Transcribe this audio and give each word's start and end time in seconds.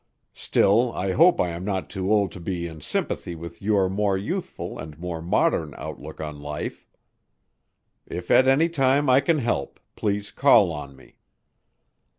Still 0.33 0.91
I 0.93 1.11
hope 1.11 1.39
I 1.39 1.49
am 1.49 1.63
not 1.63 1.87
too 1.87 2.11
old 2.11 2.31
to 2.31 2.39
be 2.39 2.65
in 2.65 2.81
sympathy 2.81 3.35
with 3.35 3.61
your 3.61 3.87
more 3.87 4.17
youthful 4.17 4.79
and 4.79 4.97
more 4.97 5.21
modern 5.21 5.75
outlook 5.77 6.19
on 6.19 6.39
life. 6.39 6.87
If 8.07 8.31
at 8.31 8.47
any 8.47 8.67
time 8.67 9.11
I 9.11 9.19
can 9.19 9.37
help, 9.37 9.79
please 9.95 10.31
call 10.31 10.71
on 10.71 10.95
me." 10.95 11.19